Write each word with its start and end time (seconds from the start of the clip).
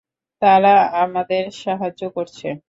তারা 0.41 0.73
আমাদের 0.97 1.43
সাহায্য 1.57 2.01
করছে। 2.15 2.47